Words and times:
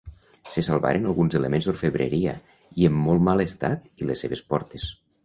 Se 0.51 0.61
salvaren 0.67 1.03
alguns 1.09 1.35
elements 1.39 1.67
d'orfebreria 1.69 2.33
i, 2.55 2.89
en 2.89 2.97
molt 3.03 3.25
mal 3.29 3.45
estat 3.45 3.85
i 4.05 4.09
les 4.13 4.25
seves 4.27 4.43
portes. 4.55 4.89